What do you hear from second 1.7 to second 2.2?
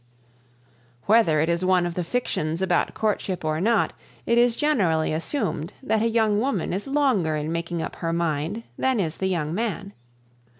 of the